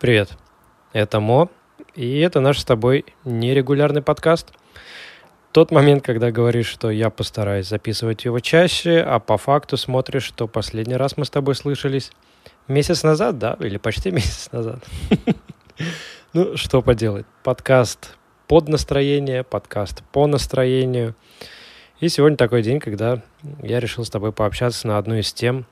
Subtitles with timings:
[0.00, 0.30] Привет,
[0.92, 1.48] это Мо,
[1.94, 4.52] и это наш с тобой нерегулярный подкаст.
[5.52, 10.48] Тот момент, когда говоришь, что я постараюсь записывать его чаще, а по факту смотришь, что
[10.48, 12.10] последний раз мы с тобой слышались
[12.66, 14.84] месяц назад, да, или почти месяц назад.
[16.32, 18.16] Ну, что поделать, подкаст
[18.48, 21.14] под настроение, подкаст по настроению.
[22.00, 23.22] И сегодня такой день, когда
[23.62, 25.66] я решил с тобой пообщаться на одну из тем,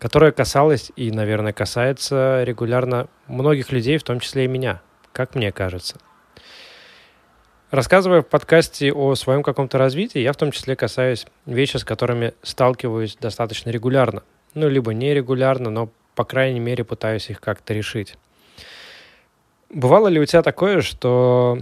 [0.00, 4.80] которая касалась и, наверное, касается регулярно многих людей, в том числе и меня,
[5.12, 5.98] как мне кажется.
[7.70, 12.32] Рассказывая в подкасте о своем каком-то развитии, я в том числе касаюсь вещи, с которыми
[12.42, 14.22] сталкиваюсь достаточно регулярно.
[14.54, 18.16] Ну, либо нерегулярно, но, по крайней мере, пытаюсь их как-то решить.
[19.68, 21.58] Бывало ли у тебя такое, что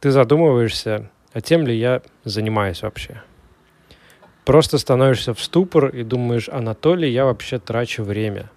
[0.00, 3.22] ты задумываешься, а тем ли я занимаюсь вообще?
[4.44, 8.50] Просто становишься в ступор и думаешь, а на то ли я вообще трачу время?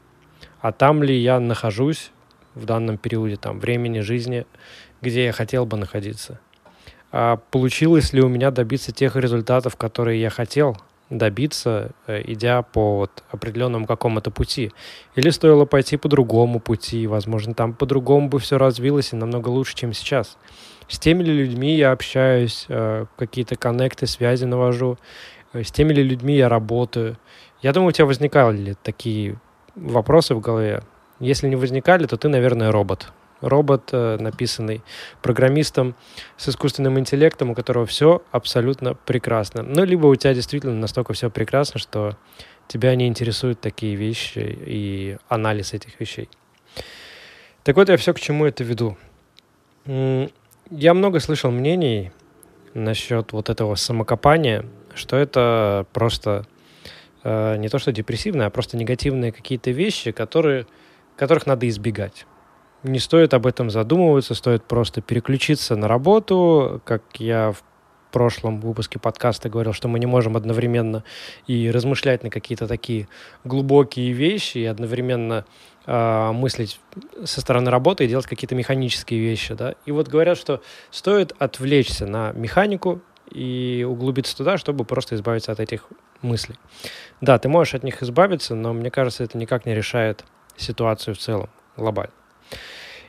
[0.61, 2.11] А там ли я нахожусь
[2.55, 4.45] в данном периоде там, времени жизни,
[5.01, 6.39] где я хотел бы находиться?
[7.11, 10.77] А получилось ли у меня добиться тех результатов, которые я хотел
[11.09, 14.71] добиться, э, идя по вот определенному какому-то пути?
[15.15, 17.05] Или стоило пойти по другому пути?
[17.05, 20.37] Возможно, там по-другому бы все развилось и намного лучше, чем сейчас.
[20.87, 24.97] С теми ли людьми я общаюсь, э, какие-то коннекты, связи навожу,
[25.61, 27.17] с теми ли людьми я работаю.
[27.61, 29.39] Я думаю, у тебя возникали такие
[29.75, 30.83] вопросы в голове.
[31.19, 33.11] Если не возникали, то ты, наверное, робот.
[33.41, 34.81] Робот, э, написанный
[35.21, 35.95] программистом
[36.37, 39.63] с искусственным интеллектом, у которого все абсолютно прекрасно.
[39.63, 42.17] Ну, либо у тебя действительно настолько все прекрасно, что
[42.67, 46.29] тебя не интересуют такие вещи и анализ этих вещей.
[47.63, 48.97] Так вот, я все к чему это веду.
[49.85, 52.11] Я много слышал мнений
[52.73, 56.45] насчет вот этого самокопания– что это просто
[57.23, 60.67] э, не то что депрессивные, а просто негативные какие-то вещи, которые,
[61.15, 62.25] которых надо избегать.
[62.83, 67.63] Не стоит об этом задумываться, стоит просто переключиться на работу, как я в
[68.13, 71.03] прошлом выпуске подкаста говорил, что мы не можем одновременно
[71.47, 73.07] и размышлять на какие-то такие
[73.43, 75.45] глубокие вещи, и одновременно
[75.87, 76.79] э, мыслить
[77.25, 79.55] со стороны работы и делать какие-то механические вещи.
[79.55, 79.73] Да?
[79.85, 85.59] И вот говорят, что стоит отвлечься на механику, и углубиться туда, чтобы просто избавиться от
[85.59, 85.85] этих
[86.21, 86.55] мыслей.
[87.21, 90.23] Да, ты можешь от них избавиться, но мне кажется, это никак не решает
[90.57, 92.13] ситуацию в целом, глобально.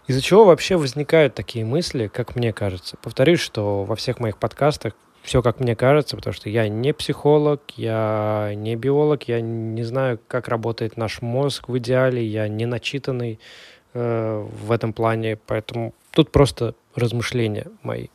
[0.06, 2.96] Из-за чего вообще возникают такие мысли, как мне кажется?
[3.00, 4.92] Повторюсь, что во всех моих подкастах
[5.24, 10.20] все как мне кажется, потому что я не психолог, я не биолог, я не знаю,
[10.28, 13.40] как работает наш мозг в идеале, я не начитанный
[13.94, 18.08] э, в этом плане, поэтому тут просто размышления мои.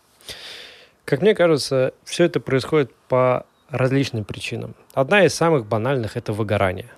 [1.10, 4.76] Как мне кажется, все это происходит по различным причинам.
[4.94, 6.92] Одна из самых банальных– это выгорание.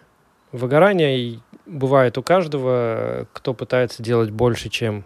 [0.51, 5.05] Выгорание бывает у каждого, кто пытается делать больше, чем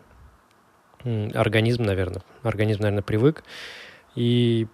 [1.03, 2.23] организм, наверное.
[2.41, 3.43] Организм, наверное, привык.
[4.15, 4.65] И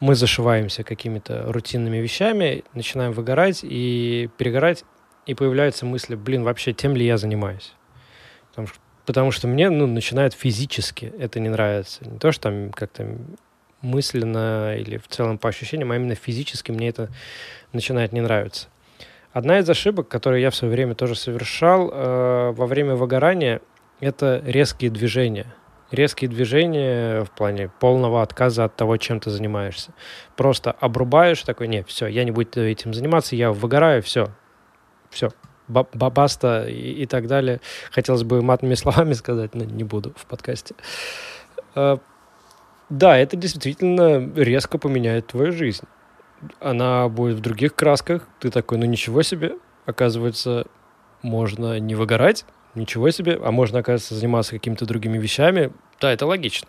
[0.00, 4.84] мы зашиваемся какими-то рутинными вещами, начинаем выгорать и перегорать,
[5.26, 7.72] и появляются мысли, блин, вообще тем ли я занимаюсь?
[8.48, 12.04] Потому что, потому что мне ну, начинает физически это не нравится.
[12.04, 13.16] Не то, что там как-то
[13.82, 17.08] мысленно или в целом по ощущениям, а именно физически мне это
[17.72, 18.68] начинает не нравиться.
[19.32, 23.60] Одна из ошибок, которую я в свое время тоже совершал э, во время выгорания,
[24.00, 25.46] это резкие движения.
[25.92, 29.92] Резкие движения в плане полного отказа от того, чем ты занимаешься.
[30.36, 34.28] Просто обрубаешь, такой, нет, все, я не буду этим заниматься, я выгораю, все,
[35.10, 35.30] все,
[35.68, 37.60] бабаста и, и так далее.
[37.90, 40.74] Хотелось бы матными словами сказать, но не буду в подкасте.
[42.90, 45.84] Да, это действительно резко поменяет твою жизнь.
[46.58, 48.26] Она будет в других красках.
[48.40, 49.54] Ты такой, ну ничего себе.
[49.86, 50.66] Оказывается,
[51.22, 52.44] можно не выгорать.
[52.74, 53.38] Ничего себе.
[53.42, 55.72] А можно, оказывается, заниматься какими-то другими вещами.
[56.00, 56.68] Да, это логично.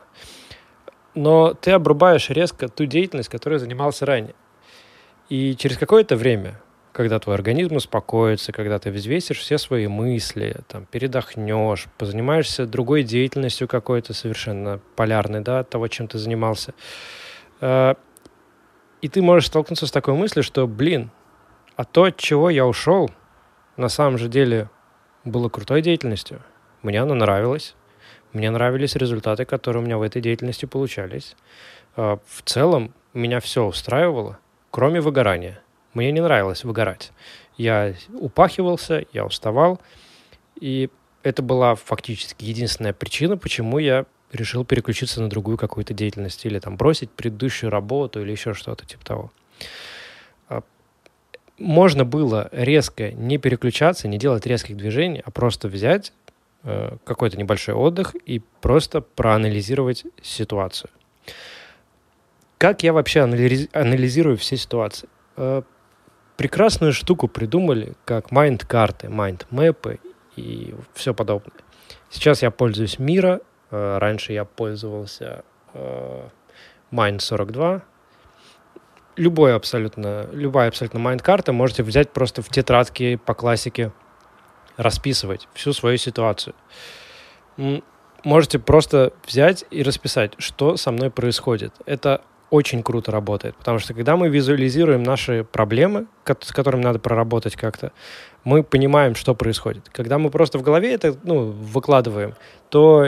[1.16, 4.36] Но ты обрубаешь резко ту деятельность, которой занимался ранее.
[5.30, 6.62] И через какое-то время
[6.92, 13.68] когда твой организм успокоится, когда ты взвесишь все свои мысли, там, передохнешь, позанимаешься другой деятельностью
[13.68, 16.74] какой-то совершенно полярной, да, от того, чем ты занимался.
[17.62, 17.96] Э,
[19.02, 21.12] и ты можешь столкнуться с такой мыслью, что, блин,
[21.76, 23.10] а то, от чего я ушел,
[23.78, 24.70] на самом же деле
[25.24, 26.42] было крутой деятельностью.
[26.82, 27.76] Мне оно нравилось.
[28.34, 31.38] Мне нравились результаты, которые у меня в этой деятельности получались.
[31.96, 34.40] Э, в целом меня все устраивало,
[34.72, 35.62] кроме выгорания–
[35.94, 37.12] мне не нравилось выгорать.
[37.58, 39.80] Я упахивался, я уставал,
[40.60, 40.90] и
[41.24, 46.78] это была фактически единственная причина, почему я решил переключиться на другую какую-то деятельность или там
[46.78, 49.32] бросить предыдущую работу или еще что-то типа того.
[50.48, 50.64] А,
[51.58, 56.14] можно было резко не переключаться, не делать резких движений, а просто взять,
[56.64, 60.90] э, какой-то небольшой отдых и просто проанализировать ситуацию.
[62.58, 65.10] Как я вообще анализ, анализирую все ситуации?
[65.36, 65.64] Э,
[66.42, 70.00] прекрасную штуку придумали, как майнд-карты, майнд-мэпы
[70.36, 71.54] и все подобное.
[72.10, 75.44] Сейчас я пользуюсь Мира, э, раньше я пользовался
[75.76, 76.30] э,
[76.92, 77.84] Mind 42.
[79.18, 83.92] Любой абсолютно, любая абсолютно майнд-карта можете взять просто в тетрадке по классике,
[84.78, 86.56] расписывать всю свою ситуацию.
[88.24, 91.76] Можете просто взять и расписать, что со мной происходит.
[91.86, 96.06] Это очень круто работает, потому что когда мы визуализируем наши проблемы,
[96.42, 97.94] с которыми надо проработать как-то,
[98.44, 99.90] мы понимаем, что происходит.
[99.92, 102.36] Когда мы просто в голове это ну, выкладываем,
[102.70, 103.08] то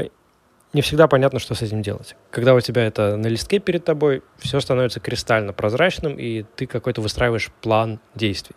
[0.71, 2.15] не всегда понятно, что с этим делать.
[2.31, 7.01] Когда у тебя это на листке перед тобой, все становится кристально прозрачным, и ты какой-то
[7.01, 8.55] выстраиваешь план действий.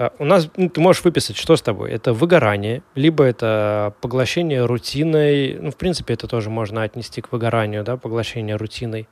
[0.00, 1.90] А, у нас ну, ты можешь выписать, что с тобой.
[1.90, 5.58] Это выгорание, либо это поглощение рутиной.
[5.60, 9.08] Ну, в принципе, это тоже можно отнести к выгоранию, да, поглощение рутиной.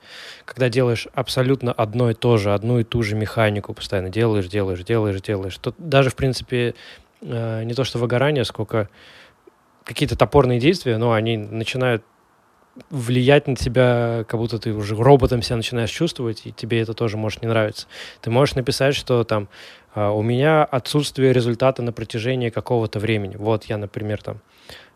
[0.47, 4.83] Когда делаешь абсолютно одно и то же, одну и ту же механику постоянно делаешь, делаешь,
[4.83, 5.59] делаешь, делаешь.
[5.59, 6.75] То даже, в принципе,
[7.21, 8.89] э, не то что выгорание, сколько
[9.85, 12.03] какие-то топорные действия, но они начинают
[12.91, 17.17] влиять на тебя, как будто ты уже роботом себя начинаешь чувствовать, и тебе это тоже
[17.17, 17.87] может не нравиться.
[18.21, 19.49] Ты можешь написать, что там
[19.95, 23.37] а, у меня отсутствие результата на протяжении какого-то времени.
[23.37, 24.41] Вот я, например, там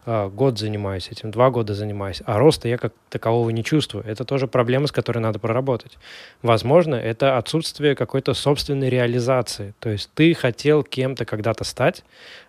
[0.05, 4.05] а, год занимаюсь этим, два года занимаюсь, а роста я как такового не чувствую.
[4.05, 5.99] Это тоже проблема, с которой надо проработать.
[6.43, 9.75] Возможно, это отсутствие какой-то собственной реализации.
[9.79, 12.05] То есть ты хотел кем-то когда-то стать,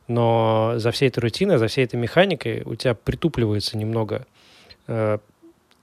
[0.07, 4.25] но за всей этой рутиной, за всей этой механикой у тебя притупливается немного
[4.87, 5.17] э,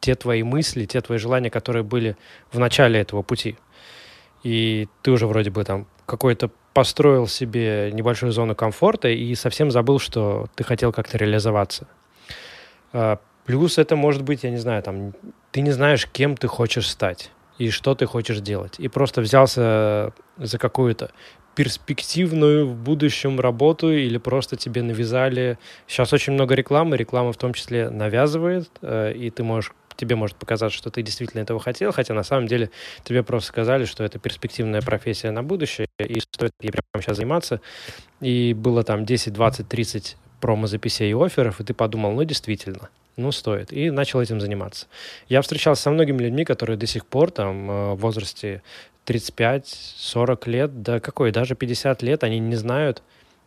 [0.00, 2.16] те твои мысли, те твои желания, которые были
[2.52, 3.56] в начале этого пути.
[4.42, 9.98] И ты уже вроде бы там какой-то построил себе небольшую зону комфорта и совсем забыл,
[9.98, 11.86] что ты хотел как-то реализоваться.
[12.92, 15.12] Э, плюс это может быть, я не знаю, там,
[15.52, 17.30] ты не знаешь, кем ты хочешь стать
[17.60, 18.76] и что ты хочешь делать.
[18.78, 21.10] И просто взялся за какую-то
[21.54, 25.58] перспективную в будущем работу или просто тебе навязали.
[25.86, 30.38] Сейчас очень много рекламы, реклама в том числе навязывает, э, и ты можешь тебе может
[30.38, 32.70] показаться, что ты действительно этого хотел, хотя на самом деле
[33.04, 37.60] тебе просто сказали, что это перспективная профессия на будущее, и стоит ей прямо сейчас заниматься.
[38.22, 43.32] И было там 10, 20, 30 промо-записей и офферов, и ты подумал, ну, действительно, ну,
[43.32, 43.72] стоит.
[43.72, 44.86] И начал этим заниматься.
[45.28, 48.62] Я встречался со многими людьми, которые до сих пор там э, в возрасте
[49.06, 53.02] 35-40 лет, да какой, даже 50 лет, они не знают,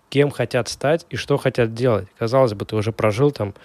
[0.09, 2.07] кем хотят стать и что хотят делать.
[2.19, 3.55] Казалось бы, ты уже прожил там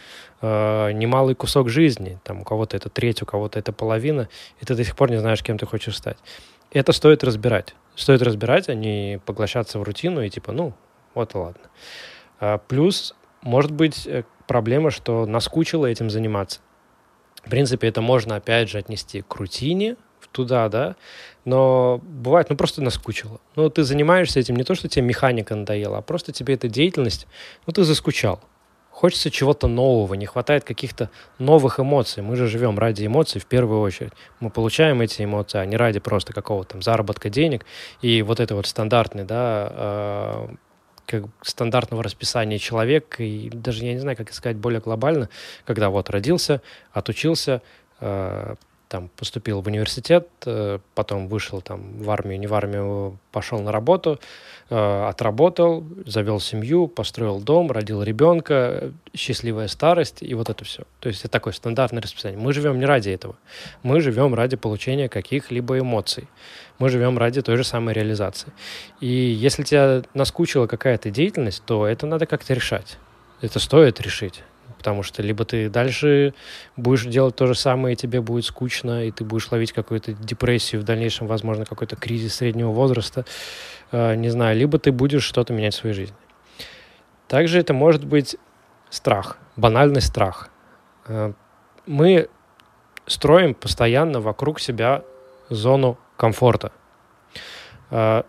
[0.41, 4.29] э, немалый кусок жизни, там у кого-то это треть, у кого-то это половина,
[4.61, 6.17] и ты до сих пор не знаешь, кем ты хочешь стать.
[6.73, 7.75] Это стоит разбирать.
[7.97, 10.73] Стоит разбирать, а не поглощаться в рутину и типа, ну,
[11.15, 11.63] вот и ладно.
[12.41, 16.61] А, плюс, может быть, э, проблема, что наскучило этим заниматься.
[17.44, 19.96] В принципе, это можно, опять же, отнести к рутине,
[20.32, 20.96] туда, да,
[21.44, 23.40] но бывает, ну просто наскучило.
[23.56, 27.26] Ну, ты занимаешься этим не то, что тебе механика надоела, а просто тебе эта деятельность,
[27.67, 28.40] ну, ты заскучал.
[28.90, 31.08] Хочется чего-то нового, не хватает каких-то
[31.38, 32.20] новых эмоций.
[32.23, 34.12] Мы же живем ради эмоций в первую очередь.
[34.40, 37.64] Мы получаем эти эмоции, а не ради просто какого-то там заработка денег.
[38.02, 40.49] И вот это вот стандартный, да, э,
[41.09, 45.31] как стандартного расписания человека, и даже я не знаю, как сказать более глобально,
[45.65, 46.61] когда вот родился,
[46.93, 47.62] отучился,
[48.00, 48.57] э,
[48.88, 53.71] там поступил в университет, э, потом вышел там в армию, не в армию, пошел на
[53.71, 54.18] работу,
[54.71, 60.85] э, отработал, завел семью, построил дом, родил ребенка, счастливая старость и вот это все.
[61.00, 62.38] То есть это такое стандартное расписание.
[62.38, 63.37] Мы живем не ради этого.
[63.83, 66.26] Мы живем ради получения каких-либо эмоций.
[66.78, 68.52] Мы живем ради той же самой реализации.
[69.00, 72.99] И если тебя наскучила какая-то деятельность, то это надо как-то решать.
[73.40, 74.42] Это стоит решить
[74.78, 76.32] потому что либо ты дальше
[76.76, 80.80] будешь делать то же самое, и тебе будет скучно, и ты будешь ловить какую-то депрессию,
[80.80, 83.26] в дальнейшем, возможно, какой-то кризис среднего возраста,
[83.92, 86.16] э, не знаю, либо ты будешь что-то менять в своей жизни.
[87.26, 88.37] Также это может быть
[88.88, 90.49] страх, банальный страх.
[91.06, 91.32] Э,
[91.87, 92.28] мы
[93.06, 95.02] строим постоянно вокруг себя
[95.50, 96.73] зону комфорта.
[97.90, 98.23] Э,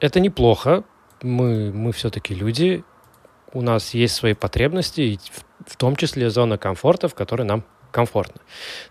[0.00, 0.84] это неплохо,
[1.22, 2.84] мы, мы все-таки люди,
[3.52, 5.20] у нас есть свои потребности, и
[5.66, 8.40] в том числе зона комфорта, в которой нам комфортно.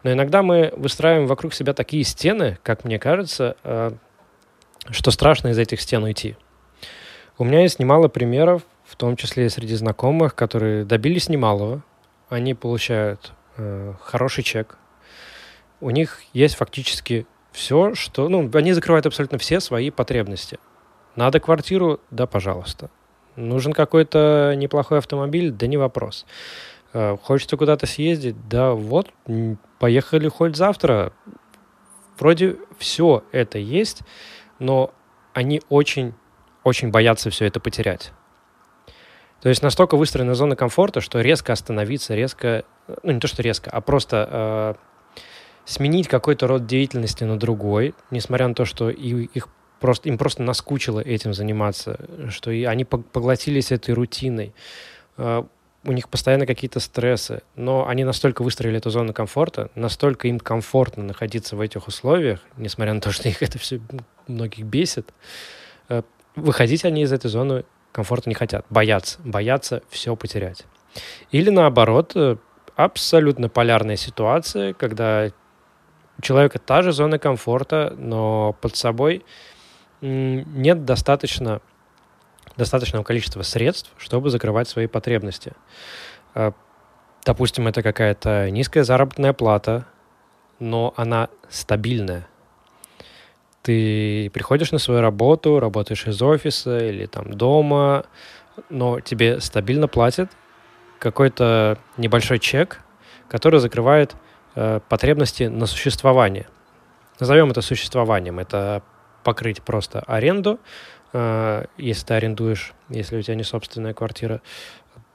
[0.03, 3.91] Но иногда мы выстраиваем вокруг себя такие стены, как мне кажется, э,
[4.89, 6.35] что страшно из этих стен уйти.
[7.37, 11.83] У меня есть немало примеров, в том числе среди знакомых, которые добились немалого.
[12.29, 14.77] Они получают э, хороший чек.
[15.81, 18.29] У них есть фактически все, что...
[18.29, 20.59] Ну, они закрывают абсолютно все свои потребности.
[21.15, 21.99] Надо квартиру?
[22.11, 22.89] Да, пожалуйста.
[23.35, 26.25] Нужен какой-то неплохой автомобиль, да не вопрос.
[26.93, 29.11] Э, хочется куда-то съездить, да вот,
[29.79, 31.11] поехали хоть завтра.
[32.17, 34.01] Вроде все это есть,
[34.59, 34.93] но
[35.33, 36.13] они очень,
[36.63, 38.13] очень боятся все это потерять.
[39.41, 42.63] То есть настолько выстроена зона комфорта, что резко остановиться, резко,
[43.03, 44.73] ну не то что резко, а просто э,
[45.65, 49.49] сменить какой-то род деятельности на другой, несмотря на то, что и, их
[49.85, 51.99] просто, им просто наскучило этим заниматься,
[52.29, 54.51] что и они поглотились этой рутиной.
[55.17, 55.43] Э,
[55.83, 61.03] у них постоянно какие-то стрессы, но они настолько выстроили эту зону комфорта, настолько им комфортно
[61.03, 63.79] находиться в этих условиях, несмотря на то, что их это все
[64.27, 65.13] многих бесит,
[65.89, 66.01] э,
[66.35, 70.65] выходить они из этой зоны комфорта не хотят, боятся, боятся все потерять.
[71.29, 72.37] Или наоборот, э,
[72.75, 75.29] абсолютно полярная ситуация, когда
[76.17, 79.23] у человека та же зона комфорта, но под собой
[80.05, 81.61] нет достаточно
[82.57, 85.53] достаточного количества средств, чтобы закрывать свои потребности.
[86.33, 86.53] А,
[87.25, 89.85] допустим, это какая-то низкая заработная плата,
[90.59, 92.27] но она стабильная.
[93.61, 98.05] Ты приходишь на свою работу, работаешь из офиса или там дома,
[98.69, 100.31] но тебе стабильно платят
[100.99, 102.81] какой-то небольшой чек,
[103.27, 104.15] который закрывает
[104.55, 106.47] э, потребности на существование.
[107.19, 108.39] Назовем это существованием.
[108.39, 108.83] Это
[109.25, 110.59] покрыть просто аренду,
[111.17, 114.41] Э, если ты арендуешь, если у тебя не собственная квартира,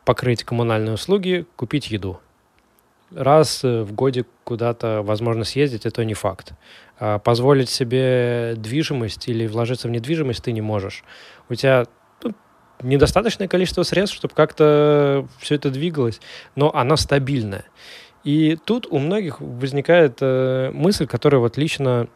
[0.07, 2.21] покрыть коммунальные услуги, купить еду.
[3.15, 6.55] Раз э, в годе куда-то возможно съездить, это не факт.
[6.99, 11.05] А позволить себе движимость или вложиться в недвижимость ты не можешь.
[11.51, 11.85] У тебя
[12.23, 12.33] ну,
[12.83, 16.23] недостаточное количество средств, чтобы как-то все это двигалось,
[16.57, 17.67] но она стабильная.
[18.25, 22.09] И тут у многих возникает э, мысль, которая вот лично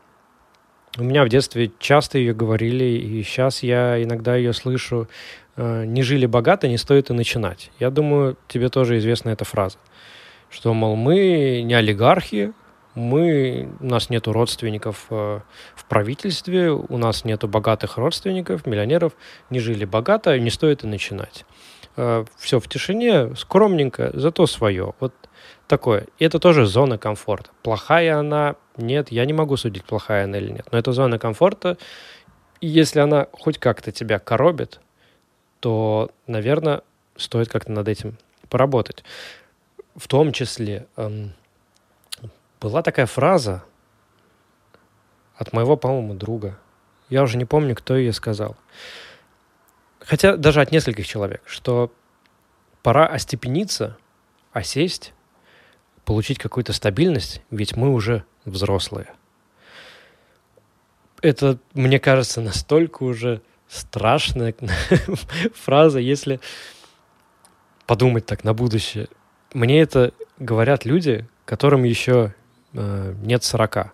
[0.99, 5.09] у меня в детстве часто ее говорили, и сейчас я иногда ее слышу.
[5.57, 7.71] «Э, не жили богато, не стоит и начинать.
[7.79, 9.79] Я думаю, тебе тоже известна эта фраза.
[10.51, 12.53] Что, мол, мы не олигархи,
[12.95, 15.41] мы, у нас нету родственников э,
[15.75, 19.13] в правительстве, у нас нету богатых родственников, миллионеров,
[19.51, 21.45] не жили богато, не стоит и начинать.
[21.97, 24.95] Э, все в тишине, скромненько, зато свое.
[25.01, 25.13] Вот
[25.66, 26.06] такое.
[26.18, 27.50] И это тоже зона комфорта.
[27.62, 30.66] Плохая она, нет, я не могу судить, плохая она или нет.
[30.71, 31.78] Но это зона комфорта.
[32.61, 34.80] И если она хоть как-то тебя коробит,
[35.61, 36.83] то, наверное,
[37.16, 38.18] стоит как-то над этим
[38.49, 39.04] поработать.
[39.97, 41.33] В том числе эм,
[42.61, 43.64] была такая фраза
[45.37, 46.59] от моего, по-моему, друга.
[47.09, 48.56] Я уже не помню, кто ее сказал.
[50.00, 51.92] Хотя даже от нескольких человек, что
[52.83, 53.97] пора остепениться,
[54.52, 55.13] осесть
[56.04, 59.08] получить какую-то стабильность, ведь мы уже взрослые.
[61.23, 64.54] Это, мне кажется, настолько уже страшная
[65.54, 66.40] фраза, если
[67.87, 69.08] подумать так на будущее.
[69.52, 72.34] Мне это говорят люди, которым еще
[72.73, 73.92] э, нет 40.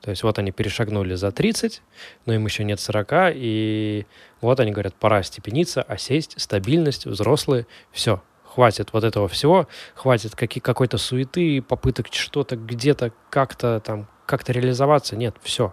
[0.00, 1.82] То есть вот они перешагнули за 30,
[2.24, 4.06] но им еще нет 40, и
[4.40, 8.22] вот они говорят, пора степениться, осесть, стабильность, взрослые, все,
[8.52, 15.16] хватит вот этого всего, хватит какие, какой-то суеты, попыток что-то где-то как-то там, как-то реализоваться.
[15.16, 15.72] Нет, все.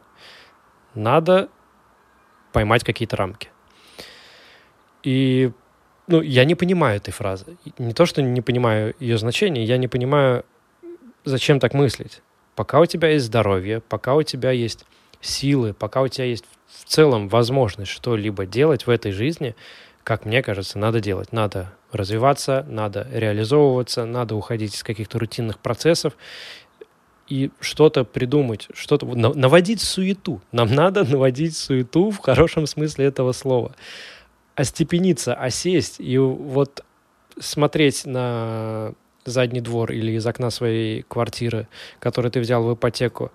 [0.93, 1.49] Надо
[2.53, 3.49] поймать какие-то рамки.
[5.03, 5.51] И
[6.07, 7.57] ну, я не понимаю этой фразы.
[7.77, 10.45] Не то, что не понимаю ее значение, я не понимаю,
[11.25, 12.21] зачем так мыслить.
[12.55, 14.85] Пока у тебя есть здоровье, пока у тебя есть
[15.21, 19.55] силы, пока у тебя есть в целом возможность что-либо делать в этой жизни,
[20.03, 21.31] как мне кажется, надо делать.
[21.31, 26.13] Надо развиваться, надо реализовываться, надо уходить из каких-то рутинных процессов
[27.27, 30.41] и что-то придумать, что-то наводить суету.
[30.51, 33.75] Нам надо наводить суету в хорошем смысле этого слова.
[34.55, 36.83] Остепениться, осесть и вот
[37.39, 38.93] смотреть на
[39.25, 41.67] задний двор или из окна своей квартиры,
[41.99, 43.31] которую ты взял в ипотеку,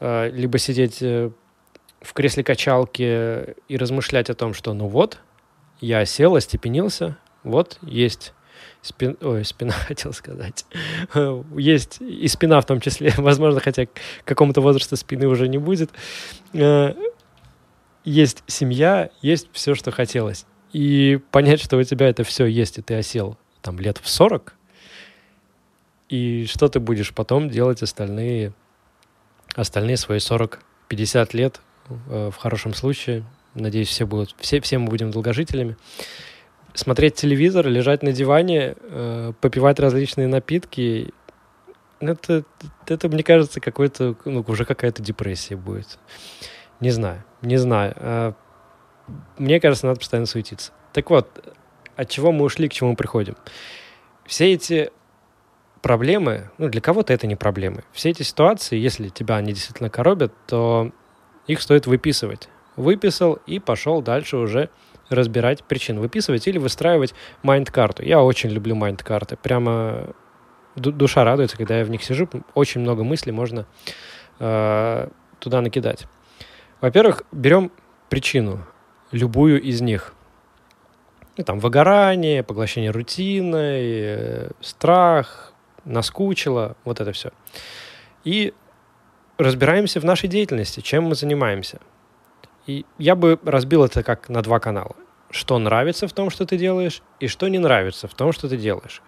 [0.00, 1.30] э, либо сидеть э,
[2.00, 5.18] в кресле качалки и размышлять о том, что ну вот,
[5.80, 8.32] я сел, остепенился, вот есть
[8.82, 9.16] спин...
[9.20, 10.64] Ой, спина хотел сказать.
[11.56, 13.90] Есть и спина в том числе, возможно, хотя к
[14.24, 15.90] какому-то возрасту спины уже не будет.
[16.52, 16.94] Э,
[18.04, 20.46] есть семья, есть все, что хотелось.
[20.72, 24.54] И понять, что у тебя это все есть, и ты осел там лет в 40,
[26.08, 28.52] и что ты будешь потом делать остальные,
[29.54, 31.60] остальные свои 40-50 лет
[32.08, 33.24] э, в хорошем случае.
[33.54, 35.76] Надеюсь, все будут, все, все мы будем долгожителями
[36.74, 41.14] смотреть телевизор, лежать на диване, э, попивать различные напитки,
[42.00, 42.44] это,
[42.86, 45.98] это мне кажется, какой-то, ну, уже какая-то депрессия будет.
[46.80, 47.94] Не знаю, не знаю.
[47.96, 48.32] Э,
[49.38, 50.72] мне кажется, надо постоянно суетиться.
[50.92, 51.54] Так вот,
[51.96, 53.36] от чего мы ушли, к чему мы приходим.
[54.26, 54.90] Все эти
[55.80, 57.84] проблемы, ну, для кого-то это не проблемы.
[57.92, 60.90] Все эти ситуации, если тебя они действительно коробят, то
[61.46, 62.48] их стоит выписывать.
[62.76, 64.70] Выписал и пошел дальше уже
[65.08, 66.00] разбирать причины.
[66.00, 68.02] Выписывать или выстраивать майнд-карту.
[68.02, 69.36] Я очень люблю майнд-карты.
[69.36, 70.14] Прямо
[70.76, 72.28] душа радуется, когда я в них сижу.
[72.54, 73.66] Очень много мыслей можно
[74.38, 75.08] э,
[75.38, 76.06] туда накидать.
[76.80, 77.70] Во-первых, берем
[78.08, 78.64] причину,
[79.10, 80.14] любую из них.
[81.36, 85.52] Ну, там, выгорание, поглощение рутины, э, страх,
[85.84, 87.30] наскучило, вот это все.
[88.24, 88.54] И
[89.38, 91.80] разбираемся в нашей деятельности, чем мы занимаемся.
[92.66, 94.96] И я бы разбил это как на два канала.
[95.30, 98.56] Что нравится в том, что ты делаешь, и что не нравится в том, что ты
[98.56, 99.02] делаешь.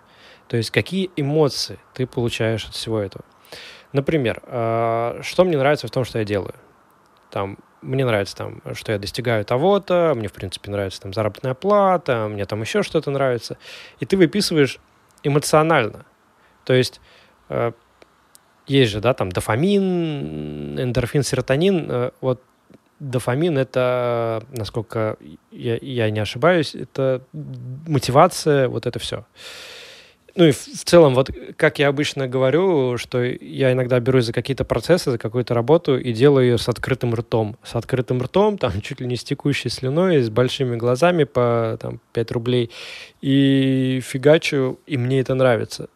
[0.48, 3.24] То есть какие эмоции ты получаешь от всего этого.
[3.92, 6.54] Например, э, что мне нравится в том, что я делаю.
[7.30, 12.28] Там, мне нравится, там, что я достигаю того-то, мне, в принципе, нравится там заработная плата,
[12.28, 13.58] мне там еще что-то нравится.
[14.00, 14.80] И ты выписываешь
[15.22, 16.04] эмоционально.
[16.64, 17.00] То есть
[17.48, 17.72] э,
[18.66, 21.90] есть же, да, там дофамин, эндорфин, серотонин.
[21.90, 22.42] Э, вот
[23.00, 25.16] дофамин это, насколько
[25.50, 29.24] я, я не ошибаюсь, это мотивация, вот это все.
[30.36, 34.34] Ну и в, в целом, вот как я обычно говорю, что я иногда берусь за
[34.34, 37.56] какие-то процессы, за какую-то работу и делаю ее с открытым ртом.
[37.64, 42.00] С открытым ртом, там, чуть ли не с текущей слюной, с большими глазами по там,
[42.12, 42.70] 5 рублей.
[43.22, 45.88] И фигачу, и мне это нравится.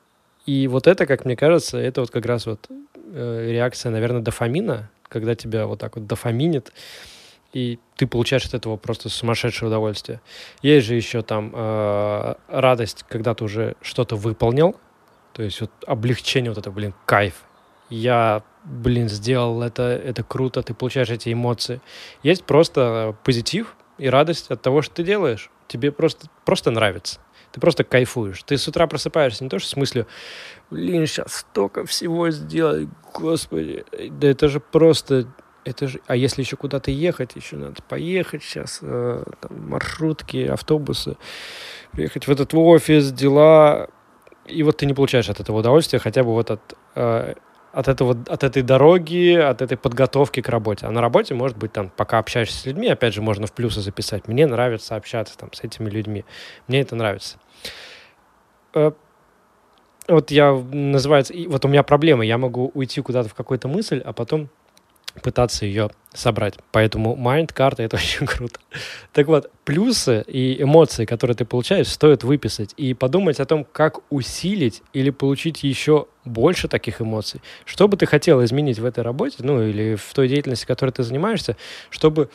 [0.47, 2.67] И вот это, как мне кажется, это вот как раз вот
[3.13, 6.73] э, реакция, наверное, дофамина, когда тебя вот так вот дофаминит,
[7.53, 10.21] и ты получаешь от этого просто сумасшедшее удовольствие.
[10.63, 14.77] Есть же еще там э, радость, когда ты уже что-то выполнил,
[15.33, 17.43] то есть вот облегчение, вот это, блин, кайф.
[17.89, 21.81] Я, блин, сделал это, это круто, ты получаешь эти эмоции.
[22.23, 25.51] Есть просто позитив и радость от того, что ты делаешь.
[25.67, 27.21] Тебе просто, просто нравится
[27.53, 28.43] ты просто кайфуешь.
[28.45, 30.07] Ты с утра просыпаешься не то, что с мыслью,
[30.71, 35.27] блин, сейчас столько всего сделать, господи, да это же просто,
[35.65, 41.17] это же, а если еще куда-то ехать, еще надо поехать сейчас, э, там, маршрутки, автобусы,
[41.93, 43.89] приехать в этот офис, дела,
[44.47, 47.35] и вот ты не получаешь от этого удовольствия, хотя бы вот от э,
[47.73, 50.87] от, этого, от этой дороги, от этой подготовки к работе.
[50.87, 53.81] А на работе, может быть, там, пока общаешься с людьми, опять же, можно в плюсы
[53.81, 54.29] записать.
[54.29, 56.25] Мне нравится общаться там, с этими людьми.
[56.67, 57.39] Мне это нравится.
[58.75, 58.93] Э,
[60.09, 62.25] вот я, называется, вот у меня проблема.
[62.25, 64.49] Я могу уйти куда-то в какую-то мысль, а потом
[65.23, 66.55] пытаться ее собрать.
[66.73, 68.61] Поэтому майнд-карта— это очень круто.
[69.13, 74.01] Так вот, плюсы и эмоции, которые ты получаешь, стоит выписать и подумать о том, как
[74.11, 77.41] усилить или получить еще больше таких эмоций.
[77.65, 81.03] Что бы ты хотел изменить в этой работе, ну или в той деятельности, которой ты
[81.03, 81.57] занимаешься,
[81.91, 82.31] чтобы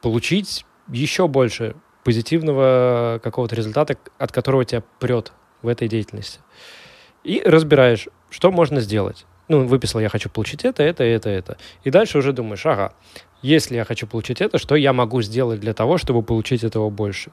[0.00, 6.40] получить еще больше позитивного какого-то результата, от которого тебя прет в этой деятельности.
[7.22, 11.58] И разбираешь, что можно сделать ну, выписал, я хочу получить это, это, это, это.
[11.84, 12.94] И дальше уже думаешь, ага,
[13.42, 17.30] если я хочу получить это, что я могу сделать для того, чтобы получить этого больше?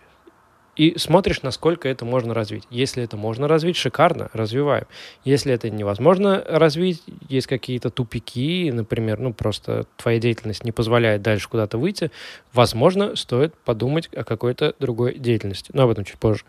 [0.76, 2.64] И смотришь, насколько это можно развить.
[2.70, 4.86] Если это можно развить, шикарно, развиваем.
[5.24, 11.48] Если это невозможно развить, есть какие-то тупики, например, ну просто твоя деятельность не позволяет дальше
[11.48, 12.12] куда-то выйти,
[12.54, 15.72] возможно, стоит подумать о какой-то другой деятельности.
[15.74, 16.44] Но об этом чуть позже.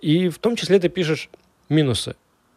[0.00, 1.28] И в том числе ты пишешь
[1.68, 2.14] минусы.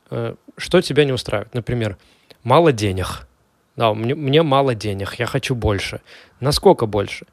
[0.09, 1.53] Э, что тебя не устраивает?
[1.53, 1.97] Например,
[2.45, 3.27] мало денег.
[3.75, 5.99] Да, мне, мне мало денег, я хочу больше.
[6.39, 7.25] Насколько больше?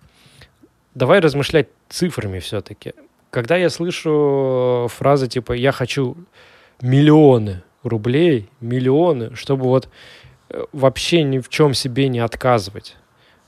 [0.96, 2.94] Давай размышлять цифрами все-таки.
[3.31, 6.16] Когда я слышу фразы типа «я хочу
[6.81, 9.88] миллионы рублей, миллионы, чтобы вот
[10.51, 12.96] э, вообще ни в чем себе не отказывать.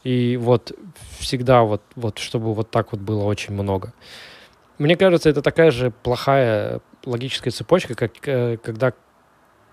[0.05, 0.73] И вот
[1.19, 3.93] всегда вот, вот чтобы вот так вот было очень много.
[4.79, 8.93] Мне кажется, это такая же плохая логическая цепочка, как э, когда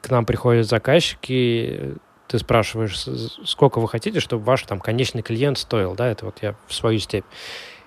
[0.02, 1.96] к нам приходят заказчики,
[2.28, 3.06] ты спрашиваешь,
[3.46, 7.00] сколько вы хотите, чтобы ваш там конечный клиент стоил, да, это вот я в свою
[7.00, 7.26] степь.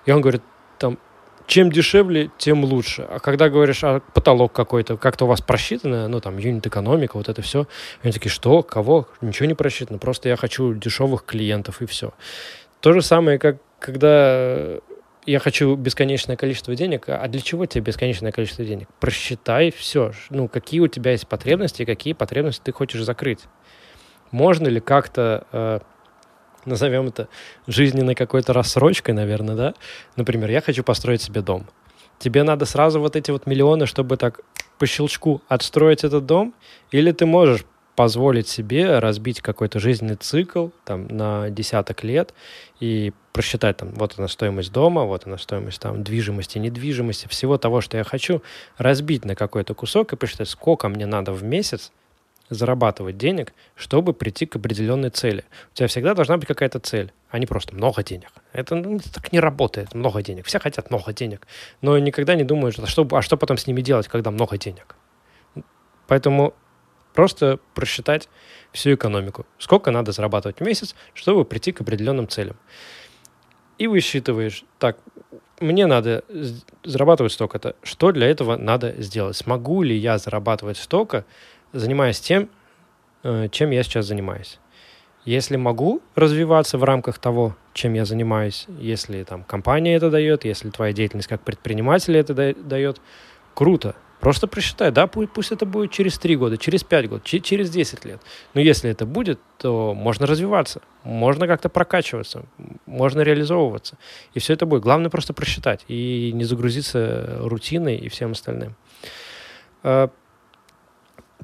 [0.05, 0.43] И он говорит,
[0.77, 0.99] там,
[1.47, 3.03] чем дешевле, тем лучше.
[3.09, 7.41] А когда говоришь, а потолок какой-то, как-то у вас просчитано, ну, там, юнит-экономика, вот это
[7.41, 7.67] все,
[8.03, 9.07] они такие, что, кого?
[9.21, 12.13] Ничего не просчитано, просто я хочу дешевых клиентов, и все.
[12.81, 14.79] То же самое, как когда
[15.25, 18.87] я хочу бесконечное количество денег, а для чего тебе бесконечное количество денег?
[18.99, 20.11] Просчитай все.
[20.29, 23.41] Ну, какие у тебя есть потребности и какие потребности ты хочешь закрыть.
[24.31, 25.79] Можно ли как-то, э,
[26.65, 27.27] назовем это,
[27.67, 29.73] жизненной какой-то рассрочкой, наверное, да?
[30.15, 31.65] Например, я хочу построить себе дом.
[32.19, 34.41] Тебе надо сразу вот эти вот миллионы, чтобы так
[34.77, 36.53] по щелчку отстроить этот дом?
[36.91, 42.33] Или ты можешь позволить себе разбить какой-то жизненный цикл там, на десяток лет
[42.79, 47.81] и просчитать, там, вот она стоимость дома, вот она стоимость там, движимости, недвижимости, всего того,
[47.81, 48.41] что я хочу,
[48.77, 51.91] разбить на какой-то кусок и посчитать, сколько мне надо в месяц
[52.49, 55.45] зарабатывать денег, чтобы прийти к определенной цели.
[55.71, 58.29] У тебя всегда должна быть какая-то цель, а не просто много денег.
[58.53, 60.45] Это ну, так не работает, много денег.
[60.45, 61.47] Все хотят много денег,
[61.81, 64.95] но никогда не думают, а что, а что потом с ними делать, когда много денег.
[66.07, 66.53] Поэтому
[67.15, 68.29] Просто просчитать
[68.73, 69.45] всю экономику.
[69.57, 72.57] Сколько надо зарабатывать в месяц, чтобы прийти к определенным целям.
[73.77, 74.97] И высчитываешь, так,
[75.61, 76.23] мне надо
[76.83, 77.75] зарабатывать столько-то.
[77.83, 79.37] Что для этого надо сделать?
[79.37, 81.25] Смогу ли я зарабатывать столько,
[81.71, 82.49] занимаясь тем,
[83.23, 84.59] э, чем я сейчас занимаюсь?
[85.23, 90.69] Если могу развиваться в рамках того, чем я занимаюсь, если там компания это дает, если
[90.69, 93.01] твоя деятельность как предпринимателя это дает,
[93.53, 93.95] круто.
[94.19, 98.05] Просто просчитай, да, пусть, пусть это будет через 3 года, через 5 год, через 10
[98.05, 98.21] лет.
[98.53, 102.45] Но если это будет, то можно развиваться, можно как-то прокачиваться,
[102.85, 103.97] можно реализовываться.
[104.33, 104.83] И все это будет.
[104.83, 108.75] Главное просто просчитать и не загрузиться рутиной и всем остальным.
[109.83, 110.09] А,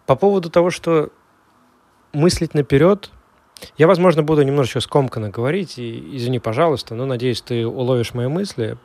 [0.05, 1.11] по поводу того, что
[2.13, 3.11] мыслить наперед–
[3.77, 8.77] я, возможно, буду немножечко скомканно говорить, и извини, пожалуйста, но надеюсь, ты уловишь мои мысли.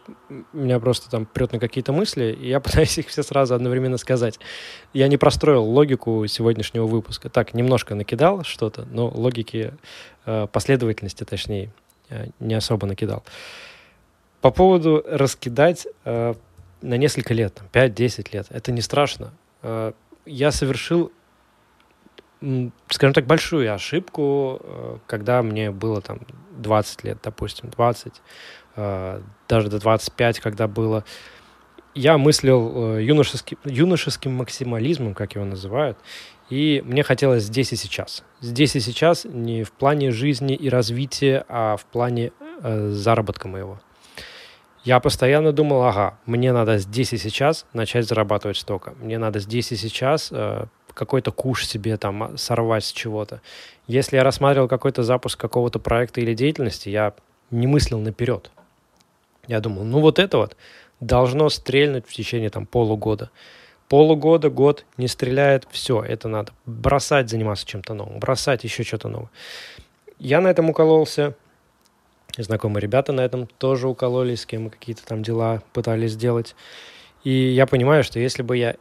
[0.52, 4.38] Меня просто там прет на какие-то мысли, и я пытаюсь их все сразу одновременно сказать.
[4.92, 7.28] Я не простроил логику сегодняшнего выпуска.
[7.28, 9.72] Так, немножко накидал что-то, но логики,
[10.24, 11.72] э, последовательности, точнее,
[12.08, 13.24] э, не особо накидал.
[14.40, 16.34] По поводу раскидать э,
[16.82, 19.32] на несколько лет, 5-10 лет, это не страшно.
[20.26, 21.10] Я совершил
[22.88, 26.20] скажем так, большую ошибку, э, когда мне было там
[26.58, 28.12] 20 лет, допустим, 20,
[28.76, 31.04] э, даже до 25, когда было.
[31.94, 35.98] Я мыслил э, юношеским, юношеским максимализмом, как его называют,
[36.50, 38.22] и мне хотелось здесь и сейчас.
[38.40, 43.80] Здесь и сейчас не в плане жизни и развития, а в плане заработка моего.
[44.84, 48.94] Я постоянно думал, ага, мне надо здесь и сейчас начать зарабатывать столько.
[49.00, 50.32] Мне надо здесь и сейчас
[50.96, 53.40] какой-то куш себе там а, сорвать с чего-то.
[53.86, 57.14] Если я рассматривал какой-то запуск какого-то проекта или деятельности, я
[57.50, 58.50] не мыслил наперед.
[59.46, 60.56] Я думал, ну вот это вот
[60.98, 63.30] должно стрельнуть в течение там полугода.
[63.88, 69.30] Полугода, год не стреляет, все, это надо бросать заниматься чем-то новым, бросать еще что-то новое.
[70.18, 71.36] Я на этом укололся,
[72.36, 76.56] знакомые ребята на этом тоже укололись, с кем мы какие-то там дела пытались сделать.
[77.22, 78.76] И я понимаю, что если бы я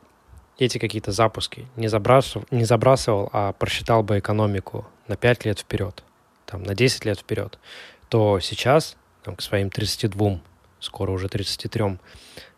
[0.58, 6.04] эти какие-то запуски не забрасывал, не забрасывал, а просчитал бы экономику на 5 лет вперед,
[6.46, 7.60] там, на 10 лет вперед,
[8.10, 10.40] то сейчас, там, к своим 32,
[10.80, 11.98] скоро уже 33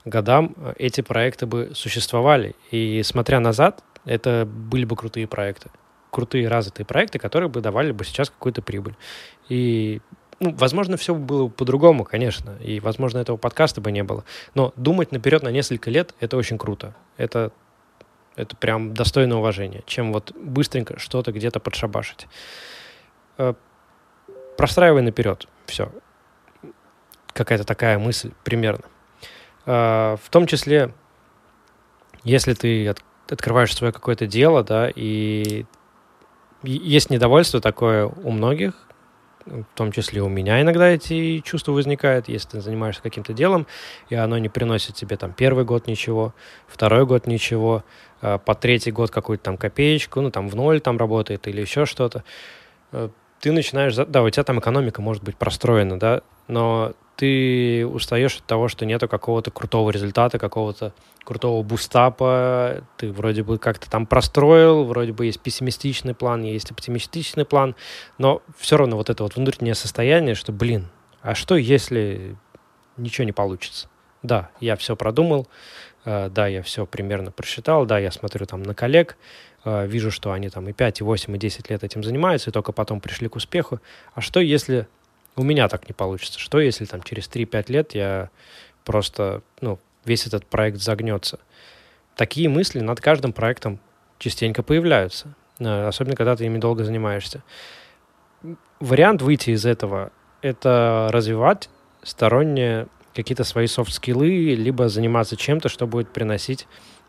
[0.05, 2.55] годам, э, эти проекты бы существовали.
[2.71, 5.69] И смотря назад, это были бы крутые проекты.
[6.11, 8.95] Крутые развитые проекты, которые бы давали бы сейчас какую-то прибыль.
[9.49, 10.01] И
[10.39, 14.23] ну, возможно, все было по-другому, конечно, и, возможно, этого подкаста бы не было.
[14.53, 16.95] Но думать наперед на несколько лет— это очень круто.
[17.17, 17.51] Это
[18.37, 22.27] это прям достойно уважения, чем вот быстренько что-то где-то подшабашить.
[23.37, 23.55] Э,
[24.57, 25.47] простраивай наперед.
[25.65, 25.91] Все.
[27.33, 28.85] Какая-то такая мысль примерно.
[29.65, 30.93] Э, в том числе,
[32.23, 35.65] если ты от, открываешь свое какое-то дело, да, и
[36.63, 38.86] есть недовольство такое у многих,
[39.47, 43.67] в том числе у меня иногда эти чувства возникают, если ты занимаешься каким-то делом,
[44.09, 46.33] и оно не приносит тебе там первый год ничего,
[46.67, 47.83] второй год ничего,
[48.21, 51.85] а по третий год какую-то там копеечку, ну там в ноль там работает или еще
[51.85, 52.23] что-то,
[52.91, 58.37] э, ты начинаешь, да, у тебя там экономика может быть простроена, да, но ты устаешь
[58.37, 64.05] от того, что нету какого-то крутого результата, какого-то крутого бустапа, ты вроде бы как-то там
[64.05, 67.75] простроил, вроде бы есть пессимистичный план, есть оптимистичный план,
[68.19, 70.89] но все равно вот это вот внутреннее состояние, что, блин,
[71.21, 72.37] а что если
[72.97, 73.89] ничего не получится?
[74.21, 75.47] Да, я все продумал,
[76.05, 79.17] э, да, я все примерно просчитал, да, я смотрю там на коллег,
[79.65, 82.53] э, вижу, что они там и 5, и 8, и 10 лет этим занимаются, и
[82.53, 83.79] только потом пришли к успеху.
[84.13, 84.87] А что если
[85.37, 86.39] у меня так не получится.
[86.39, 88.29] Что если там через 3-5 лет я
[88.83, 91.39] просто, ну, весь этот проект загнется?
[92.15, 93.79] Такие мысли над каждым проектом
[94.17, 97.43] частенько появляются, э, особенно когда ты ими долго занимаешься.
[98.79, 101.69] Вариант выйти из этого— это развивать
[102.03, 106.67] сторонние какие-то свои софт-скиллы, либо заниматься чем-то, что будет приносить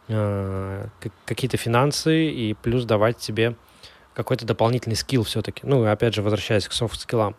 [0.08, 0.86] э,
[1.24, 3.56] какие-то финансы и плюс давать тебе
[4.14, 5.62] какой-то дополнительный скилл все-таки.
[5.64, 7.36] Ну, опять же, возвращаясь к софт-скиллам.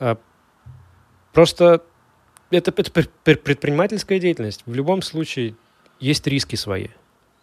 [0.00, 0.16] А,
[1.32, 1.82] просто
[2.50, 4.62] это, это предпринимательская деятельность.
[4.66, 5.54] В любом случае
[6.00, 6.88] есть риски свои.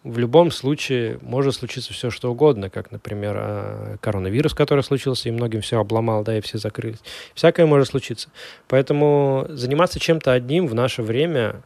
[0.02, 5.32] в любом случае может случиться все, что угодно, как, например, э, коронавирус, который случился, и
[5.32, 7.00] многим все обломал, да, и все закрылись.
[7.34, 8.30] Всякое может случиться.
[8.66, 11.62] Поэтому заниматься чем-то одним в наше время,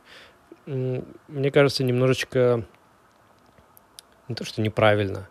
[0.67, 2.65] мне кажется, немножечко
[4.29, 5.29] не то, что неправильно,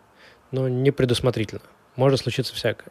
[0.50, 1.62] но не предусмотрительно.
[1.96, 2.90] Может случиться всякое.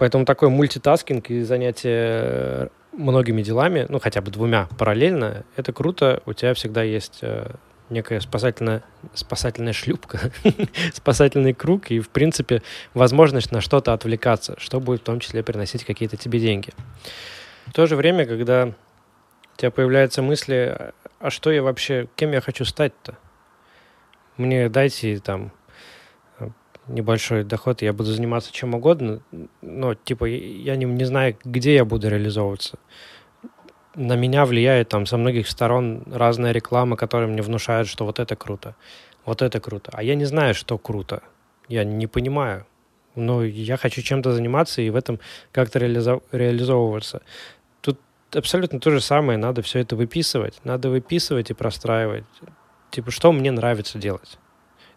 [0.00, 6.22] Э, поэтому такой мультитаскинг и занятие многими делами, ну, хотя бы двумя параллельно, это круто.
[6.26, 7.50] У тебя всегда есть э,
[7.88, 8.82] некая спасательная,
[9.14, 10.32] спасательная шлюпка,
[10.94, 12.62] спасательный круг и, в принципе,
[12.94, 16.70] возможность на что-то отвлекаться, что будет в том числе приносить какие-то тебе деньги.
[17.66, 22.40] В то же время, когда у тебя появляются мысли, а что я вообще, кем я
[22.40, 23.16] хочу стать-то?
[24.36, 25.52] Мне дайте там
[26.94, 29.20] небольшой доход, я буду заниматься чем угодно,
[29.62, 32.78] но, типа, я не, не знаю, где я буду реализовываться
[33.94, 38.36] на меня влияет там со многих сторон разная реклама, которая мне внушает, что вот это
[38.36, 38.76] круто,
[39.24, 39.90] вот это круто.
[39.94, 41.22] А я не знаю, что круто.
[41.68, 42.66] Я не понимаю.
[43.16, 45.18] Но я хочу чем-то заниматься и в этом
[45.52, 47.22] как-то реализов- реализовываться.
[47.80, 47.98] Тут
[48.32, 49.38] абсолютно то же самое.
[49.38, 50.60] Надо все это выписывать.
[50.64, 52.24] Надо выписывать и простраивать.
[52.90, 54.38] Типа, что мне нравится делать.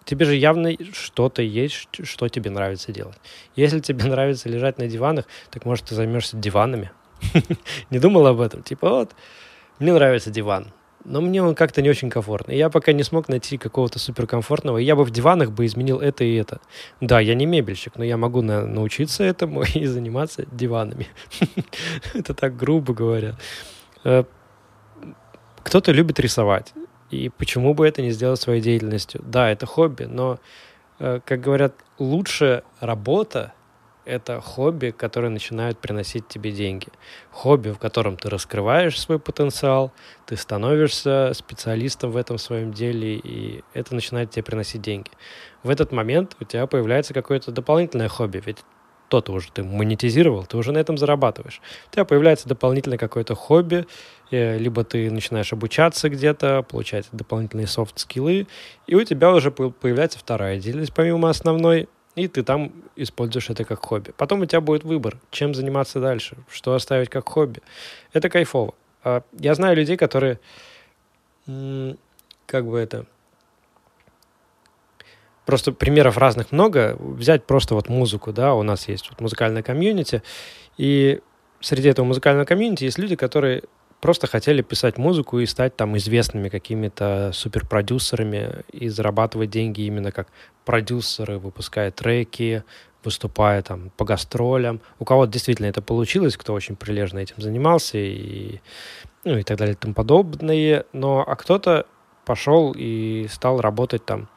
[0.06, 3.18] Тебе же явно что-то есть, что тебе нравится делать.
[3.56, 6.92] Если тебе нравится лежать на диванах, так может ты займешься диванами.
[7.90, 8.64] не думал об этом.
[8.64, 9.12] Типа, вот,
[9.80, 10.72] мне нравится диван,
[11.06, 12.58] но мне он как-то не очень комфортный.
[12.58, 14.78] Я пока не смог найти какого-то суперкомфортного.
[14.78, 16.60] Я бы в диванах бы изменил это и это.
[17.02, 21.08] Да, я не мебельщик, но я могу на, научиться этому и заниматься диванами.
[22.14, 23.36] это так грубо говоря.
[24.04, 24.24] Э,
[25.64, 26.74] кто-то любит рисовать.
[27.14, 29.22] И почему бы это не сделать своей деятельностью?
[29.24, 30.40] Да, это хобби, но,
[31.00, 33.54] э, как говорят, лучшая работа
[34.06, 36.88] это хобби, которое начинает приносить тебе деньги.
[37.32, 39.94] Хобби, в котором ты раскрываешь свой потенциал,
[40.26, 45.12] ты становишься специалистом в этом своем деле, и это начинает тебе приносить деньги.
[45.62, 48.58] В этот момент у тебя появляется какое-то дополнительное хобби, ведь
[49.14, 51.62] то-то уже ты монетизировал, ты уже на этом зарабатываешь.
[51.90, 53.86] У тебя появляется дополнительное какое-то хобби,
[54.34, 58.48] либо ты начинаешь обучаться где-то, получать дополнительные софт-скиллы,
[58.88, 63.84] и у тебя уже появляется вторая деятельность помимо основной, и ты там используешь это как
[63.84, 64.14] хобби.
[64.18, 67.62] Потом у тебя будет выбор, чем заниматься дальше, что оставить как хобби.
[68.12, 68.76] Это кайфово.
[69.04, 70.40] А, я знаю людей, которые,
[71.46, 73.06] как бы это,
[75.46, 76.96] просто примеров разных много.
[77.00, 80.24] Взять просто вот музыку, да, у нас есть вот музыкальная комьюнити,
[80.78, 81.20] и
[81.60, 83.64] среди этого музыкального комьюнити есть люди, которые
[84.04, 90.28] просто хотели писать музыку и стать там известными какими-то суперпродюсерами и зарабатывать деньги именно как
[90.66, 92.66] продюсеры, выпуская треки,
[93.06, 94.82] выступая там по гастролям.
[95.00, 98.60] У кого-то действительно это получилось, кто очень прилежно этим занимался и,
[99.24, 100.84] ну, и так далее и тому подобное.
[100.92, 101.86] Но, а кто-то
[102.26, 104.28] пошел и стал работать там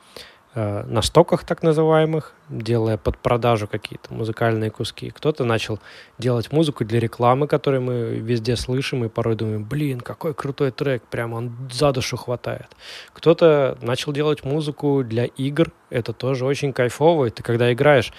[0.57, 5.11] на стоках так называемых, делая под продажу какие-то музыкальные куски.
[5.11, 5.79] Кто-то начал
[6.19, 11.03] делать музыку для рекламы, которую мы везде слышим, и порой думаем, блин, какой крутой трек,
[11.03, 12.69] прям он за душу хватает.
[13.13, 18.13] Кто-то начал делать музыку для игр, это тоже очень кайфово, ты когда играешь,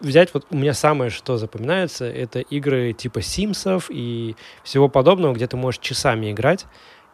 [0.00, 5.46] взять вот у меня самое, что запоминается, это игры типа Симсов и всего подобного, где
[5.46, 6.66] ты можешь часами играть,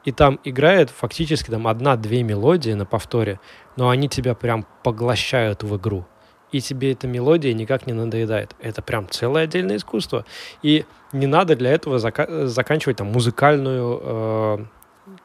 [0.04, 3.40] и там играет фактически там одна-две мелодии на повторе,
[3.76, 6.04] но они тебя прям поглощают в игру.
[6.50, 8.54] И тебе эта мелодия никак не надоедает.
[8.60, 10.26] Это прям целое отдельное искусство.
[10.62, 14.58] И не надо для этого зака- заканчивать там музыкальную, э,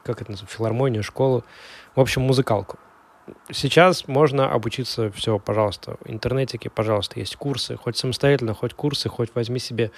[0.04, 1.44] как это называется, филармонию, школу.
[1.94, 2.78] В общем, музыкалку.
[3.52, 9.34] Сейчас можно обучиться все, пожалуйста, в интернетике, пожалуйста, есть курсы, хоть самостоятельно, хоть курсы, хоть
[9.34, 9.90] возьми себе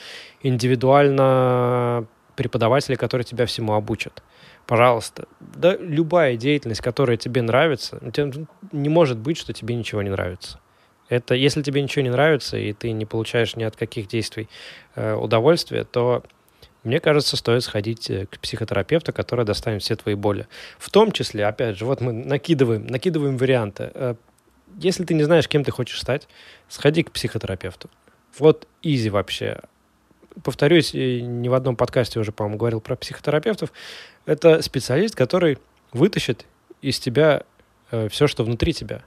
[0.43, 4.25] индивидуально преподавателей, которые тебя всему обучат
[4.71, 5.27] пожалуйста.
[5.41, 10.61] Да любая деятельность, которая тебе нравится, тебе не может быть, что тебе ничего не нравится.
[11.09, 14.49] Это если тебе ничего не нравится, и ты не получаешь ни от каких действий
[14.95, 16.23] э, удовольствия, то
[16.85, 20.47] мне кажется, стоит сходить э, к психотерапевту, который достанет все твои боли.
[20.79, 23.91] В том числе, опять же, вот мы накидываем, накидываем варианты.
[23.93, 24.15] Э,
[24.77, 26.29] если ты не знаешь, кем ты хочешь стать,
[26.69, 27.91] сходи к психотерапевту.
[28.39, 29.63] Вот изи вообще
[30.43, 33.73] повторюсь, ни в одном подкасте уже, по-моему, говорил про психотерапевтов,
[34.27, 35.59] это специалист, который
[35.93, 36.47] вытащит
[36.83, 37.45] из тебя
[37.91, 39.03] э, все, что внутри тебя.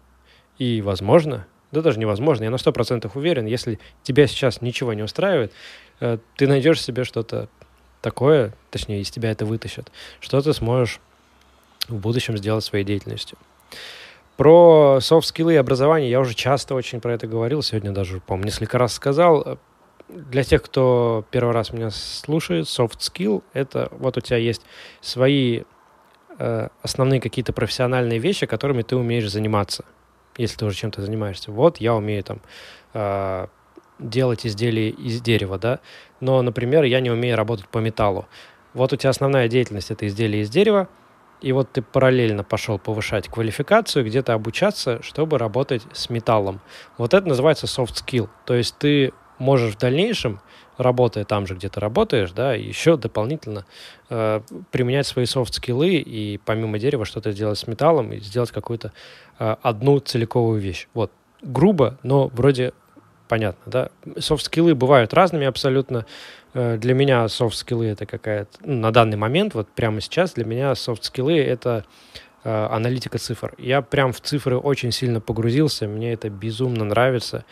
[0.58, 5.52] И, возможно, да даже невозможно, я на 100% уверен, если тебя сейчас ничего не устраивает,
[6.00, 7.50] э, ты найдешь себе что-то
[8.02, 11.00] такое, точнее, из тебя это вытащат, что ты сможешь
[11.88, 13.38] в будущем сделать своей деятельностью.
[14.38, 18.78] Про софт-скиллы и образование я уже часто очень про это говорил, сегодня даже, по-моему, несколько
[18.78, 19.58] раз сказал
[20.10, 24.62] для тех, кто первый раз меня слушает, soft skill— это вот у тебя есть
[25.02, 25.64] свои
[26.38, 29.86] э, основные какие-то профессиональные вещи, которыми ты умеешь заниматься,
[30.38, 31.52] если ты уже чем-то занимаешься.
[31.52, 32.42] Вот я умею там
[32.94, 33.48] э,
[34.00, 35.80] делать изделия из дерева, да,
[36.20, 38.28] но, например, я не умею работать по металлу.
[38.74, 40.90] Вот у тебя основная деятельность— это изделие из дерева,
[41.42, 46.62] и вот ты параллельно пошел повышать квалификацию, где-то обучаться, чтобы работать с металлом.
[46.98, 48.30] Вот это называется soft skill.
[48.46, 50.40] То есть ты можешь в дальнейшем,
[50.78, 53.66] работая там же, где ты работаешь, да, еще дополнительно
[54.10, 54.42] э,
[54.72, 58.92] применять свои софт-скиллы и помимо дерева что-то сделать с металлом и сделать какую-то
[59.40, 60.88] э, одну целиковую вещь.
[60.94, 61.12] Вот.
[61.42, 62.74] Грубо, но вроде
[63.28, 63.90] понятно, да.
[64.18, 66.06] Софт-скиллы бывают разными абсолютно.
[66.54, 68.58] Э, для меня софт-скиллы это какая-то...
[68.64, 71.86] Ну, на данный момент, вот прямо сейчас, для меня софт-скиллы это
[72.44, 73.54] э, аналитика цифр.
[73.58, 77.46] Я прям в цифры очень сильно погрузился, мне это безумно нравится.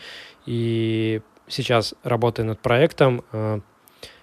[0.46, 3.24] И сейчас работаю над проектом.
[3.32, 3.60] Э,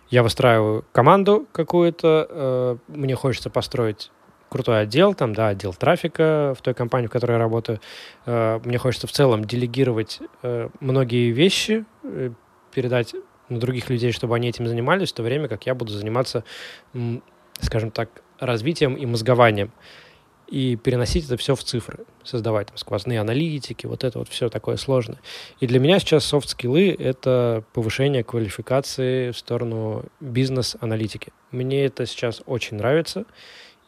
[0.10, 4.12] я выстраиваю команду какую-то, э, мне хочется построить
[4.50, 7.80] крутой отдел, там, да, отдел трафика в той компании, в которой я работаю.
[8.26, 10.20] Э, мне хочется в целом делегировать
[10.80, 11.86] многие вещи,
[12.74, 13.16] передать
[13.50, 16.44] на других людей, чтобы они этим занимались, в то время как я буду заниматься,
[17.62, 19.72] скажем так, развитием и мозгованием
[20.50, 24.78] и переносить это все в цифры, создавать там сквозные аналитики, вот это вот все такое
[24.78, 25.20] сложное.
[25.60, 31.32] И для меня сейчас софт-скиллы— это повышение квалификации в сторону бизнес-аналитики.
[31.52, 33.26] Мне это сейчас очень нравится,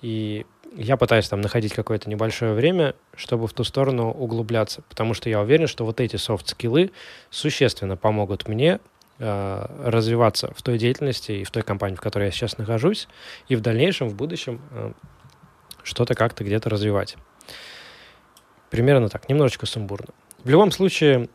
[0.02, 0.46] и
[0.76, 5.42] я пытаюсь там находить какое-то небольшое время, чтобы в ту сторону углубляться, потому что я
[5.42, 6.92] уверен, что вот эти софт-скиллы
[7.30, 8.80] существенно помогут мне
[9.20, 13.08] э, развиваться в той деятельности и в той компании, в которой я сейчас нахожусь,
[13.50, 14.92] и в дальнейшем, в будущем э,
[15.84, 17.18] что-то как-то где-то развивать.
[18.70, 20.14] Примерно так, немножечко сумбурно.
[20.44, 21.30] В любом случае,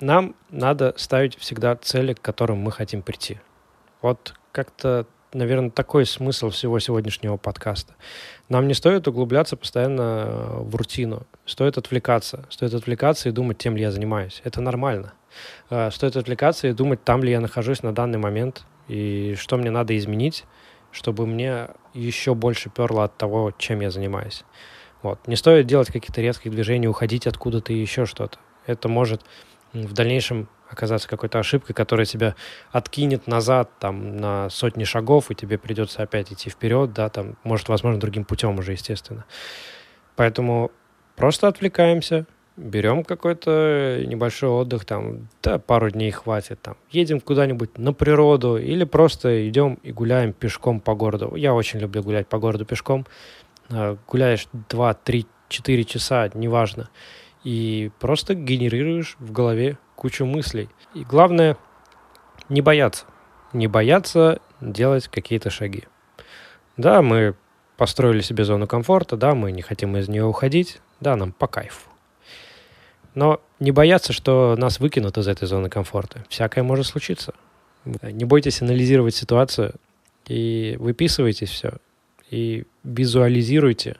[0.00, 3.38] нам надо ставить всегда цели, к которым мы хотим прийти.
[4.02, 7.94] Вот как-то, наверное, такой смысл всего сегодняшнего подкаста.
[8.48, 11.26] Нам не стоит углубляться постоянно э, в рутину.
[11.46, 12.46] Стоит отвлекаться.
[12.50, 14.40] Стоит отвлекаться и думать, тем ли я занимаюсь.
[14.44, 15.14] Это нормально.
[15.70, 19.70] Э, стоит отвлекаться и думать, там ли я нахожусь на данный момент и что мне
[19.70, 20.44] надо изменить,
[20.92, 24.44] чтобы мне еще больше перло от того, чем я занимаюсь.
[25.02, 25.26] Вот.
[25.26, 28.38] Не стоит делать каких-то резких движений, уходить откуда-то и еще что-то.
[28.66, 29.22] Это может
[29.72, 32.34] в дальнейшем оказаться какой-то ошибкой, которая тебя
[32.70, 37.68] откинет назад там на сотни шагов, и тебе придется опять идти вперед, да, там, может,
[37.68, 39.24] возможно, другим путем уже, естественно.
[40.16, 40.70] Поэтому
[41.16, 42.26] просто отвлекаемся,
[42.58, 48.84] берем какой-то небольшой отдых, там, да, пару дней хватит, там, едем куда-нибудь на природу или
[48.84, 51.34] просто идем и гуляем пешком по городу.
[51.36, 53.06] Я очень люблю гулять по городу пешком.
[53.70, 56.90] А, гуляешь 2, 3, 4 часа, неважно,
[57.44, 60.68] и просто генерируешь в голове кучу мыслей.
[60.94, 61.56] И главное,
[62.48, 63.06] не бояться.
[63.52, 65.84] Не бояться делать какие-то шаги.
[66.76, 67.34] Да, мы
[67.76, 71.88] построили себе зону комфорта, да, мы не хотим из нее уходить, да, нам по кайфу.
[73.18, 76.24] Но не бояться, что нас выкинут из этой зоны комфорта.
[76.28, 77.34] Всякое может случиться.
[77.84, 79.74] Не бойтесь анализировать ситуацию
[80.28, 81.72] и выписывайте все.
[82.30, 83.96] И визуализируйте.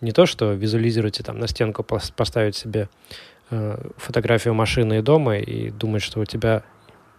[0.00, 2.88] Не то, что визуализируйте там на стенку поставить себе
[3.50, 6.62] э, фотографию машины и дома и думать, что у тебя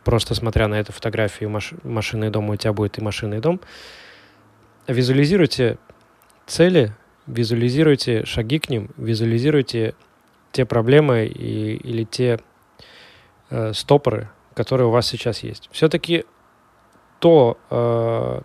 [0.05, 3.39] просто смотря на эту фотографию маш машины и дома у тебя будет и машина и
[3.41, 3.59] дом.
[4.87, 5.77] Визуализируйте
[6.47, 6.93] цели,
[7.27, 9.93] визуализируйте шаги к ним, визуализируйте
[10.53, 12.39] те проблемы и, или те
[13.49, 15.67] э, стопоры, которые у вас сейчас есть.
[15.71, 16.25] Все-таки
[17.19, 18.41] то, э,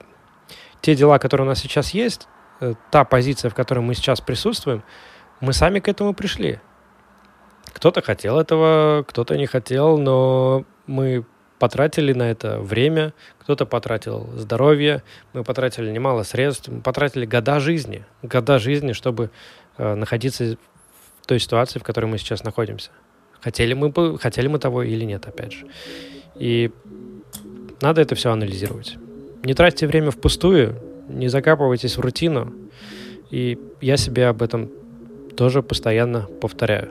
[0.81, 2.27] те дела, которые у нас сейчас есть,
[2.61, 4.83] э, та позиция, в которой мы сейчас присутствуем,
[5.41, 6.59] мы сами к этому пришли.
[7.75, 11.25] Кто-то хотел этого, кто-то не хотел, но мы
[11.59, 15.03] потратили на это время, кто-то потратил здоровье,
[15.35, 19.31] мы потратили немало средств, мы потратили года жизни, года жизни, чтобы
[19.77, 20.57] э, находиться
[21.29, 22.91] той ситуации, в которой мы сейчас находимся.
[23.41, 25.67] Хотели мы, бы, хотели мы того или нет, опять же.
[26.35, 26.71] И
[27.83, 28.97] надо это все анализировать.
[29.45, 32.53] Не тратьте время впустую, не закапывайтесь в рутину.
[33.31, 34.71] И я себе об этом
[35.37, 36.89] тоже постоянно повторяю.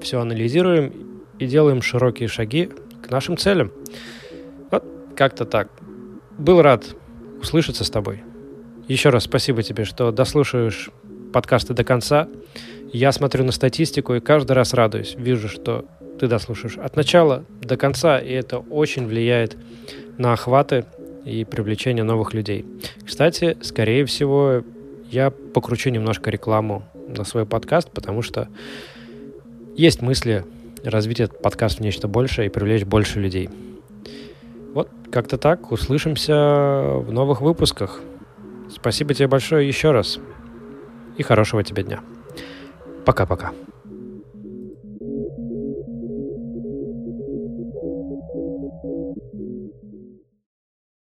[0.00, 2.70] Все анализируем и делаем широкие шаги
[3.02, 3.70] к нашим целям.
[4.70, 4.82] Вот
[5.14, 5.68] как-то так.
[6.38, 6.96] Был рад
[7.42, 8.24] услышаться с тобой.
[8.88, 10.90] Еще раз спасибо тебе, что дослушаешь
[11.34, 12.28] подкасты до конца.
[12.92, 15.16] Я смотрю на статистику и каждый раз радуюсь.
[15.18, 15.84] Вижу, что
[16.20, 19.56] ты дослушаешь от начала до конца, и это очень влияет
[20.16, 20.84] на охваты
[21.24, 22.64] и привлечение новых людей.
[23.04, 24.62] Кстати, скорее всего,
[25.10, 28.48] я покручу немножко рекламу на свой подкаст, потому что
[29.76, 30.44] есть мысли
[30.84, 33.50] развить этот подкаст в нечто большее и привлечь больше людей.
[34.72, 35.72] Вот как-то так.
[35.72, 38.00] Услышимся в новых выпусках.
[38.72, 40.20] Спасибо тебе большое еще раз.
[41.16, 42.00] И хорошего тебе дня.
[43.04, 43.52] Пока-пока.